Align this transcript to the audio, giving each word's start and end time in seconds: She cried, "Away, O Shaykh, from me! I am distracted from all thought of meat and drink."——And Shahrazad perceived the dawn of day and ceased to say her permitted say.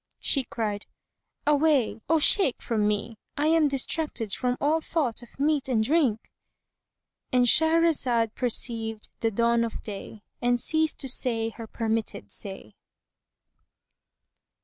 She 0.19 0.45
cried, 0.45 0.87
"Away, 1.45 2.01
O 2.09 2.17
Shaykh, 2.17 2.59
from 2.59 2.87
me! 2.87 3.19
I 3.37 3.45
am 3.49 3.67
distracted 3.67 4.33
from 4.33 4.57
all 4.59 4.81
thought 4.81 5.21
of 5.21 5.39
meat 5.39 5.69
and 5.69 5.83
drink."——And 5.83 7.45
Shahrazad 7.45 8.33
perceived 8.33 9.09
the 9.19 9.29
dawn 9.29 9.63
of 9.63 9.83
day 9.83 10.23
and 10.41 10.59
ceased 10.59 10.97
to 11.01 11.07
say 11.07 11.49
her 11.51 11.67
permitted 11.67 12.31
say. 12.31 12.73